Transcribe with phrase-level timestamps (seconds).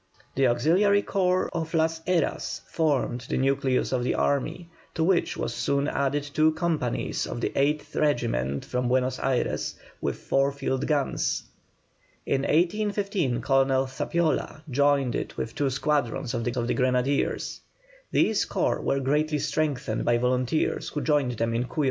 [0.33, 5.53] The auxiliary corps of Las Heras formed the nucleus of this army, to which was
[5.53, 11.43] soon added two companies of the 8th Regiment from Buenos Ayres, with four field guns.
[12.25, 17.61] In 1815 Colonel Zapiola joined it with two squadrons of the Grenadiers.
[18.09, 21.79] These corps were greatly strengthened by volunteers, who joined them in Cuyo.